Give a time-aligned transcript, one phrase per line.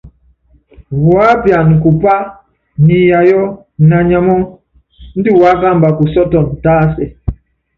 [1.05, 2.13] Wuápiana kupá
[2.85, 3.41] niiyayɔ
[3.87, 4.39] naanyamɔ́
[5.15, 7.05] índɛ wuákamba kusɔ́tɔn tásɛ.